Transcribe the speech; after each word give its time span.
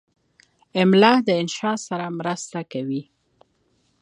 املا 0.81 1.13
د 1.27 1.29
انشا 1.41 1.73
سره 1.87 2.05
مرسته 2.19 2.59
کوي. 2.71 3.01